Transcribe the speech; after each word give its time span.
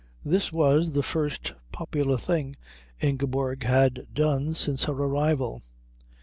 This 0.25 0.51
was 0.51 0.93
the 0.93 1.03
first 1.03 1.53
popular 1.71 2.17
thing 2.17 2.55
Ingeborg 3.01 3.61
had 3.65 4.07
done 4.15 4.55
since 4.55 4.85
her 4.85 4.93
arrival. 4.95 5.61